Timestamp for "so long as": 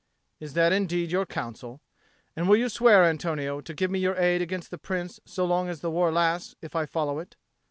5.25-5.81